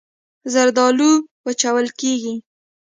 زردالو 0.53 1.11
وچول 1.45 1.85
کېږي. 1.99 2.35